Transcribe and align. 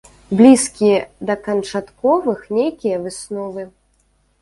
Блізкія 0.37 0.97
да 1.31 1.35
канчатковых 1.49 2.39
нейкія 2.61 2.95
высновы. 3.07 3.71